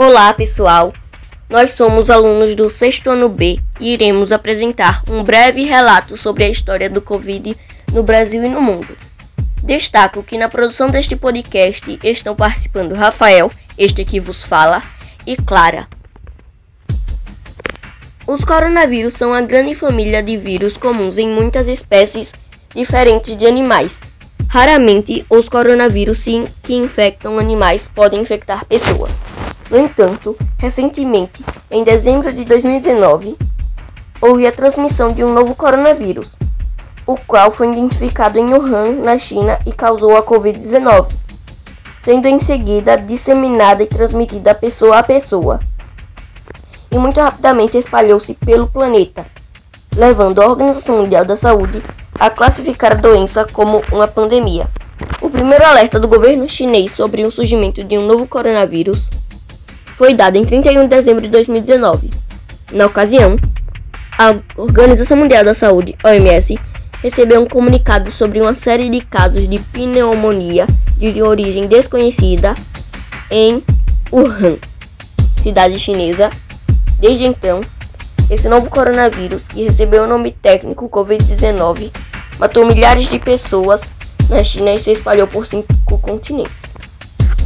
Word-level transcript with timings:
Olá, 0.00 0.32
pessoal! 0.32 0.92
Nós 1.50 1.72
somos 1.72 2.08
alunos 2.08 2.54
do 2.54 2.70
sexto 2.70 3.10
ano 3.10 3.28
B 3.28 3.58
e 3.80 3.94
iremos 3.94 4.30
apresentar 4.30 5.02
um 5.10 5.24
breve 5.24 5.64
relato 5.64 6.16
sobre 6.16 6.44
a 6.44 6.48
história 6.48 6.88
do 6.88 7.02
Covid 7.02 7.56
no 7.92 8.04
Brasil 8.04 8.44
e 8.44 8.48
no 8.48 8.60
mundo. 8.60 8.96
Destaco 9.60 10.22
que 10.22 10.38
na 10.38 10.48
produção 10.48 10.86
deste 10.86 11.16
podcast 11.16 11.98
estão 12.04 12.36
participando 12.36 12.94
Rafael, 12.94 13.50
este 13.76 14.04
que 14.04 14.20
vos 14.20 14.44
fala, 14.44 14.84
e 15.26 15.34
Clara. 15.34 15.88
Os 18.24 18.44
coronavírus 18.44 19.14
são 19.14 19.30
uma 19.30 19.42
grande 19.42 19.74
família 19.74 20.22
de 20.22 20.36
vírus 20.36 20.76
comuns 20.76 21.18
em 21.18 21.28
muitas 21.28 21.66
espécies 21.66 22.32
diferentes 22.72 23.36
de 23.36 23.46
animais. 23.46 24.00
Raramente, 24.46 25.26
os 25.28 25.48
coronavírus 25.48 26.22
que 26.62 26.74
infectam 26.76 27.36
animais 27.36 27.90
podem 27.92 28.20
infectar 28.20 28.64
pessoas. 28.64 29.10
No 29.70 29.76
entanto, 29.78 30.34
recentemente, 30.56 31.44
em 31.70 31.84
dezembro 31.84 32.32
de 32.32 32.42
2019, 32.42 33.36
houve 34.18 34.46
a 34.46 34.52
transmissão 34.52 35.12
de 35.12 35.22
um 35.22 35.30
novo 35.30 35.54
coronavírus, 35.54 36.32
o 37.06 37.16
qual 37.18 37.50
foi 37.50 37.70
identificado 37.70 38.38
em 38.38 38.50
Wuhan, 38.50 38.92
na 39.04 39.18
China, 39.18 39.58
e 39.66 39.72
causou 39.72 40.16
a 40.16 40.22
Covid-19, 40.22 41.12
sendo 42.00 42.26
em 42.26 42.38
seguida 42.38 42.96
disseminada 42.96 43.82
e 43.82 43.86
transmitida 43.86 44.54
pessoa 44.54 45.00
a 45.00 45.02
pessoa. 45.02 45.60
E 46.90 46.96
muito 46.96 47.20
rapidamente 47.20 47.76
espalhou-se 47.76 48.32
pelo 48.32 48.68
planeta, 48.68 49.26
levando 49.94 50.40
a 50.40 50.46
Organização 50.46 51.02
Mundial 51.02 51.26
da 51.26 51.36
Saúde 51.36 51.82
a 52.18 52.30
classificar 52.30 52.92
a 52.92 52.96
doença 52.96 53.44
como 53.52 53.82
uma 53.92 54.08
pandemia. 54.08 54.66
O 55.20 55.28
primeiro 55.28 55.66
alerta 55.66 56.00
do 56.00 56.08
governo 56.08 56.48
chinês 56.48 56.92
sobre 56.92 57.26
o 57.26 57.30
surgimento 57.30 57.84
de 57.84 57.98
um 57.98 58.06
novo 58.06 58.26
coronavírus 58.26 59.10
foi 59.98 60.14
dado 60.14 60.36
em 60.36 60.44
31 60.44 60.82
de 60.82 60.86
dezembro 60.86 61.20
de 61.20 61.28
2019. 61.28 62.08
Na 62.70 62.86
ocasião, 62.86 63.36
a 64.16 64.36
Organização 64.56 65.16
Mundial 65.16 65.44
da 65.44 65.52
Saúde, 65.52 65.96
OMS, 66.04 66.56
recebeu 67.02 67.42
um 67.42 67.46
comunicado 67.46 68.08
sobre 68.08 68.40
uma 68.40 68.54
série 68.54 68.88
de 68.88 69.00
casos 69.00 69.48
de 69.48 69.58
pneumonia 69.58 70.68
de 70.96 71.20
origem 71.20 71.66
desconhecida 71.66 72.54
em 73.28 73.60
Wuhan, 74.12 74.56
cidade 75.42 75.76
chinesa. 75.80 76.30
Desde 77.00 77.24
então, 77.24 77.60
esse 78.30 78.48
novo 78.48 78.70
coronavírus, 78.70 79.42
que 79.42 79.64
recebeu 79.64 80.04
o 80.04 80.06
nome 80.06 80.30
técnico 80.30 80.88
Covid-19, 80.88 81.90
matou 82.38 82.64
milhares 82.64 83.08
de 83.08 83.18
pessoas 83.18 83.82
na 84.30 84.44
China 84.44 84.72
e 84.72 84.78
se 84.78 84.92
espalhou 84.92 85.26
por 85.26 85.44
cinco 85.44 85.98
continentes. 85.98 86.77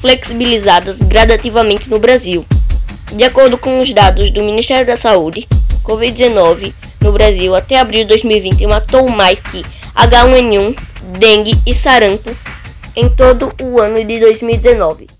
flexibilizadas 0.06 0.98
gradativamente 0.98 1.90
no 1.90 1.98
Brasil. 1.98 2.46
De 3.12 3.24
acordo 3.24 3.58
com 3.58 3.80
os 3.80 3.92
dados 3.92 4.30
do 4.30 4.40
Ministério 4.40 4.86
da 4.86 4.96
Saúde, 4.96 5.48
Covid-19 5.82 6.72
no 7.00 7.10
Brasil 7.10 7.56
até 7.56 7.80
abril 7.80 8.02
de 8.02 8.10
2020 8.10 8.66
matou 8.68 9.08
mais 9.08 9.40
que 9.40 9.64
H1N1, 9.96 10.78
dengue 11.18 11.58
e 11.66 11.74
sarampo 11.74 12.30
em 12.94 13.08
todo 13.08 13.52
o 13.60 13.80
ano 13.80 14.04
de 14.04 14.20
2019. 14.20 15.15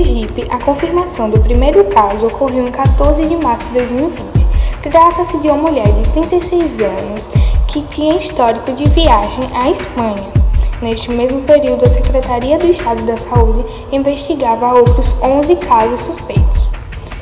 Sergipe, 0.00 0.46
a 0.48 0.58
confirmação 0.58 1.28
do 1.28 1.38
primeiro 1.40 1.84
caso 1.84 2.26
ocorreu 2.26 2.66
em 2.66 2.70
14 2.70 3.20
de 3.26 3.36
março 3.36 3.66
de 3.68 3.74
2020. 3.74 4.46
Trata-se 4.82 5.36
de 5.38 5.48
uma 5.48 5.58
mulher 5.58 5.86
de 5.86 6.08
36 6.12 6.80
anos 6.80 7.30
que 7.68 7.82
tinha 7.82 8.16
histórico 8.16 8.72
de 8.72 8.88
viagem 8.88 9.44
à 9.52 9.70
Espanha. 9.70 10.26
Neste 10.80 11.10
mesmo 11.10 11.42
período, 11.42 11.84
a 11.84 11.90
Secretaria 11.90 12.56
do 12.56 12.70
Estado 12.70 13.02
da 13.02 13.18
Saúde 13.18 13.66
investigava 13.92 14.72
outros 14.72 15.06
11 15.22 15.56
casos 15.56 16.00
suspeitos. 16.00 16.70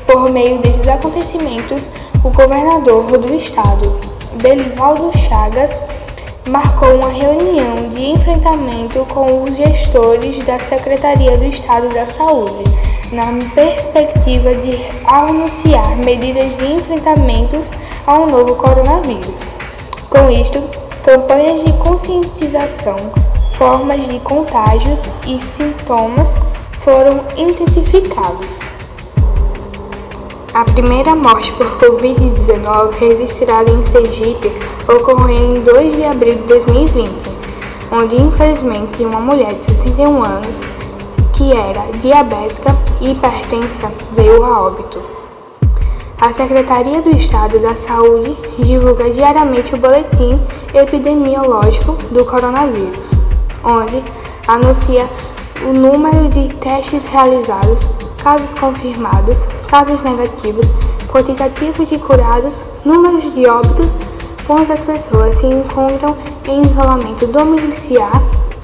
Por 0.06 0.30
meio 0.30 0.58
desses 0.58 0.86
acontecimentos, 0.86 1.90
o 2.22 2.30
governador 2.30 3.18
do 3.18 3.34
estado, 3.34 3.98
Belivaldo 4.40 5.10
Chagas, 5.18 5.82
marcou 6.48 6.94
uma 6.94 7.10
reunião 7.10 7.90
de 7.90 8.06
enfrentamento 8.06 9.04
com 9.06 9.42
os 9.42 9.54
gestores 9.54 10.42
da 10.44 10.58
Secretaria 10.58 11.36
do 11.36 11.44
Estado 11.44 11.88
da 11.90 12.06
Saúde, 12.06 12.64
na 13.12 13.26
perspectiva 13.54 14.54
de 14.54 14.78
anunciar 15.04 15.96
medidas 15.96 16.56
de 16.56 16.72
enfrentamento 16.72 17.60
ao 18.06 18.26
novo 18.26 18.54
coronavírus. 18.56 19.34
Com 20.08 20.30
isto, 20.30 20.62
campanhas 21.02 21.64
de 21.64 21.72
conscientização, 21.74 22.96
formas 23.52 24.06
de 24.06 24.18
contágios 24.20 25.00
e 25.26 25.38
sintomas 25.40 26.34
foram 26.78 27.24
intensificados. 27.36 28.77
A 30.58 30.64
primeira 30.64 31.14
morte 31.14 31.52
por 31.52 31.66
Covid-19 31.78 32.90
registrada 32.98 33.70
em 33.70 33.84
Sergipe 33.84 34.50
ocorreu 34.88 35.56
em 35.56 35.60
2 35.60 35.94
de 35.94 36.04
abril 36.04 36.34
de 36.34 36.42
2020, 36.48 37.12
onde 37.92 38.16
infelizmente 38.16 39.04
uma 39.04 39.20
mulher 39.20 39.54
de 39.54 39.66
61 39.66 40.24
anos, 40.24 40.60
que 41.34 41.52
era 41.52 41.92
diabética 42.00 42.74
e 43.00 43.12
hipertensa, 43.12 43.92
veio 44.16 44.44
a 44.44 44.66
óbito. 44.66 45.00
A 46.20 46.32
Secretaria 46.32 47.00
do 47.02 47.10
Estado 47.10 47.60
da 47.60 47.76
Saúde 47.76 48.36
divulga 48.58 49.10
diariamente 49.10 49.76
o 49.76 49.78
boletim 49.78 50.40
epidemiológico 50.74 51.92
do 52.10 52.24
coronavírus, 52.24 53.12
onde 53.62 54.02
anuncia 54.48 55.08
o 55.62 55.72
número 55.72 56.28
de 56.30 56.52
testes 56.54 57.06
realizados, 57.06 57.88
casos 58.20 58.56
confirmados, 58.56 59.46
casos 59.68 60.02
negativos, 60.02 60.66
quantitativo 61.06 61.86
de 61.86 61.98
curados, 61.98 62.64
números 62.84 63.32
de 63.32 63.46
óbitos, 63.46 63.94
quantas 64.46 64.82
pessoas 64.82 65.36
se 65.36 65.46
encontram 65.46 66.16
em 66.48 66.62
isolamento 66.62 67.26
domiciliar, 67.26 68.22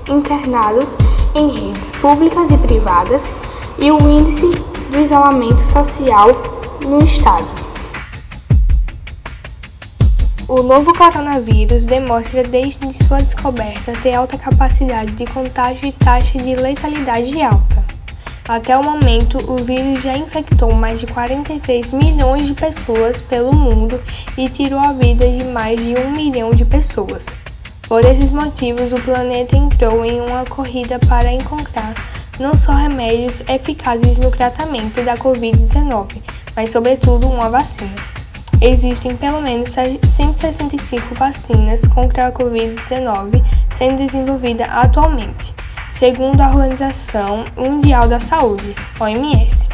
internados 0.09 0.97
em 1.35 1.49
redes 1.49 1.93
públicas 1.93 2.51
e 2.51 2.57
privadas 2.57 3.29
e 3.79 3.91
o 3.91 3.99
índice 4.09 4.51
do 4.91 5.01
isolamento 5.01 5.63
social 5.65 6.29
no 6.87 6.99
estado. 6.99 7.65
O 10.47 10.63
novo 10.63 10.93
coronavírus 10.95 11.85
demonstra 11.85 12.43
desde 12.43 12.93
sua 13.05 13.21
descoberta 13.21 13.93
ter 14.03 14.15
alta 14.15 14.39
capacidade 14.39 15.13
de 15.13 15.27
contágio 15.27 15.87
e 15.87 15.93
taxa 15.93 16.39
de 16.39 16.55
letalidade 16.55 17.43
alta. 17.43 17.84
Até 18.47 18.77
o 18.77 18.85
momento, 18.85 19.39
o 19.51 19.57
vírus 19.57 20.03
já 20.03 20.15
infectou 20.19 20.71
mais 20.75 21.01
de 21.01 21.07
43 21.07 21.93
milhões 21.93 22.47
de 22.47 22.53
pessoas 22.53 23.23
pelo 23.23 23.55
mundo 23.55 23.99
e 24.37 24.51
tirou 24.51 24.79
a 24.79 24.93
vida 24.93 25.27
de 25.27 25.43
mais 25.45 25.83
de 25.83 25.95
um 25.95 26.11
milhão 26.11 26.51
de 26.51 26.63
pessoas. 26.63 27.25
Por 27.89 28.05
esses 28.05 28.33
motivos, 28.33 28.93
o 28.93 29.01
planeta 29.01 29.57
entrou 29.57 30.05
em 30.05 30.21
uma 30.21 30.45
corrida 30.45 30.99
para 31.09 31.33
encontrar 31.33 31.95
não 32.39 32.55
só 32.55 32.73
remédios 32.73 33.41
eficazes 33.49 34.19
no 34.19 34.31
tratamento 34.31 35.03
da 35.03 35.17
Covid-19, 35.17 36.17
mas, 36.55 36.71
sobretudo, 36.71 37.27
uma 37.27 37.49
vacina. 37.49 37.97
Existem 38.61 39.17
pelo 39.17 39.41
menos 39.41 39.71
165 39.73 41.15
vacinas 41.15 41.87
contra 41.87 42.27
a 42.27 42.33
Covid-19 42.33 43.43
sendo 43.71 43.97
desenvolvidas 43.97 44.69
atualmente 44.71 45.55
segundo 45.99 46.41
a 46.41 46.49
Organização 46.49 47.45
Mundial 47.57 48.09
da 48.09 48.19
Saúde, 48.19 48.75
OMS. 48.99 49.69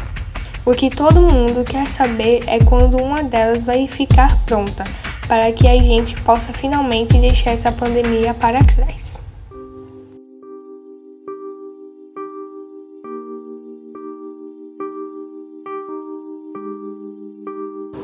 O 0.63 0.71
que 0.71 0.89
todo 0.89 1.19
mundo 1.19 1.63
quer 1.63 1.87
saber 1.87 2.43
é 2.45 2.59
quando 2.59 2.97
uma 2.97 3.23
delas 3.23 3.63
vai 3.63 3.87
ficar 3.87 4.37
pronta, 4.45 4.83
para 5.27 5.51
que 5.51 5.67
a 5.67 5.75
gente 5.81 6.15
possa 6.21 6.53
finalmente 6.53 7.17
deixar 7.17 7.51
essa 7.51 7.71
pandemia 7.71 8.35
para 8.35 8.63
trás. 8.63 9.19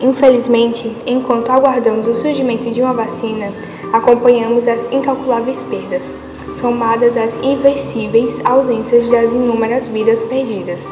Infelizmente, 0.02 0.92
enquanto 1.06 1.52
aguardamos 1.52 2.08
o 2.08 2.16
surgimento 2.16 2.72
de 2.72 2.82
uma 2.82 2.94
vacina, 2.94 3.54
acompanhamos 3.94 4.68
as 4.68 4.92
incalculáveis 4.92 5.62
perdas, 5.62 6.16
somadas 6.54 7.18
às 7.18 7.36
inversíveis 7.44 8.42
ausências 8.44 9.10
das 9.10 9.34
inúmeras 9.34 9.88
vidas 9.88 10.24
perdidas, 10.24 10.90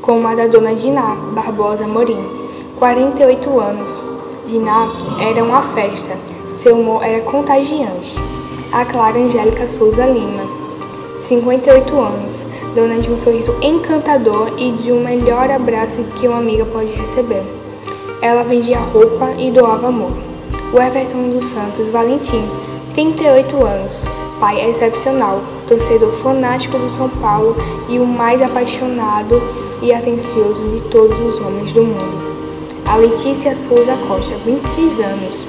como 0.00 0.26
a 0.28 0.34
da 0.34 0.46
dona 0.46 0.74
Diná 0.74 1.14
Barbosa 1.32 1.86
Morim, 1.86 2.24
48 2.78 3.60
anos. 3.60 4.02
Diná 4.46 4.92
era 5.18 5.42
uma 5.42 5.62
festa, 5.62 6.18
seu 6.48 6.78
humor 6.78 7.02
era 7.02 7.20
contagiante. 7.20 8.14
A 8.72 8.84
Clara 8.84 9.18
Angélica 9.18 9.66
Souza 9.66 10.04
Lima, 10.04 10.44
58 11.20 11.98
anos, 11.98 12.34
dona 12.74 12.98
de 12.98 13.10
um 13.10 13.16
sorriso 13.16 13.56
encantador 13.62 14.52
e 14.58 14.72
de 14.72 14.92
um 14.92 15.02
melhor 15.02 15.50
abraço 15.50 16.02
que 16.20 16.28
uma 16.28 16.38
amiga 16.38 16.64
pode 16.66 16.92
receber. 16.92 17.42
Ela 18.20 18.42
vendia 18.42 18.78
roupa 18.78 19.30
e 19.38 19.50
doava 19.50 19.88
amor. 19.88 20.12
O 20.72 20.80
Everton 20.80 21.30
dos 21.30 21.44
Santos 21.44 21.88
Valentim, 21.88 22.42
38 22.94 23.64
anos, 23.64 24.04
pai 24.40 24.68
excepcional, 24.68 25.40
torcedor 25.66 26.12
fanático 26.12 26.78
do 26.78 26.90
São 26.90 27.08
Paulo 27.08 27.56
e 27.88 27.98
o 27.98 28.06
mais 28.06 28.40
apaixonado 28.42 29.40
e 29.82 29.92
atencioso 29.92 30.68
de 30.68 30.80
todos 30.82 31.18
os 31.18 31.40
homens 31.40 31.72
do 31.72 31.82
mundo. 31.82 32.34
A 32.86 32.96
Letícia 32.96 33.54
Souza 33.54 33.96
Costa, 34.08 34.34
26 34.44 35.00
anos, 35.00 35.46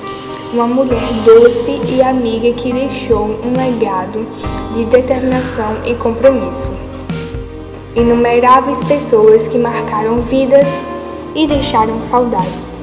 uma 0.54 0.68
mulher 0.68 1.02
doce 1.26 1.82
e 1.90 2.02
amiga 2.02 2.52
que 2.54 2.72
deixou 2.72 3.26
um 3.26 3.54
legado 3.58 4.26
de 4.74 4.86
determinação 4.86 5.78
e 5.86 5.96
compromisso. 5.96 6.72
Inumeráveis 7.96 8.84
pessoas 8.84 9.48
que 9.48 9.58
marcaram 9.58 10.20
vidas 10.20 10.68
e 11.34 11.46
deixaram 11.48 12.02
saudades. 12.02 12.75